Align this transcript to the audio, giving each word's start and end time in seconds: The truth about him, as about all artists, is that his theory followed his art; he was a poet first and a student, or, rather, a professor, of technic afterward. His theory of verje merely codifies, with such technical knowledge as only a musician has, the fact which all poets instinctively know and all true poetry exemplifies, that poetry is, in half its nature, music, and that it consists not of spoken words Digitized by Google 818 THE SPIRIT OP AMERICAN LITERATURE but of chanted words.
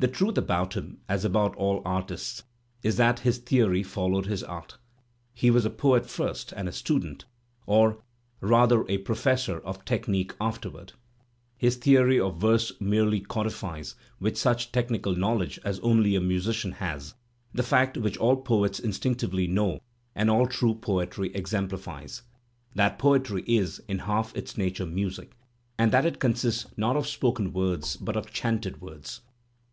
The 0.00 0.08
truth 0.08 0.36
about 0.36 0.74
him, 0.74 0.98
as 1.08 1.24
about 1.24 1.54
all 1.54 1.80
artists, 1.84 2.42
is 2.82 2.96
that 2.96 3.20
his 3.20 3.38
theory 3.38 3.84
followed 3.84 4.26
his 4.26 4.42
art; 4.42 4.76
he 5.32 5.48
was 5.48 5.64
a 5.64 5.70
poet 5.70 6.10
first 6.10 6.50
and 6.50 6.68
a 6.68 6.72
student, 6.72 7.24
or, 7.66 8.02
rather, 8.40 8.84
a 8.88 8.98
professor, 8.98 9.60
of 9.60 9.84
technic 9.84 10.34
afterward. 10.40 10.94
His 11.56 11.76
theory 11.76 12.18
of 12.18 12.40
verje 12.40 12.72
merely 12.80 13.20
codifies, 13.20 13.94
with 14.18 14.36
such 14.36 14.72
technical 14.72 15.14
knowledge 15.14 15.60
as 15.64 15.78
only 15.84 16.16
a 16.16 16.20
musician 16.20 16.72
has, 16.72 17.14
the 17.54 17.62
fact 17.62 17.96
which 17.96 18.16
all 18.18 18.38
poets 18.38 18.80
instinctively 18.80 19.46
know 19.46 19.78
and 20.16 20.28
all 20.28 20.48
true 20.48 20.74
poetry 20.74 21.30
exemplifies, 21.32 22.22
that 22.74 22.98
poetry 22.98 23.44
is, 23.46 23.80
in 23.86 24.00
half 24.00 24.34
its 24.36 24.58
nature, 24.58 24.84
music, 24.84 25.36
and 25.78 25.92
that 25.92 26.04
it 26.04 26.18
consists 26.18 26.66
not 26.76 26.96
of 26.96 27.06
spoken 27.06 27.52
words 27.52 27.96
Digitized 27.96 28.04
by 28.04 28.04
Google 28.06 28.10
818 28.10 28.10
THE 28.10 28.10
SPIRIT 28.10 28.10
OP 28.10 28.10
AMERICAN 28.10 28.10
LITERATURE 28.10 28.10
but 28.10 28.16
of 28.26 28.32
chanted 28.32 28.80
words. 28.80 29.20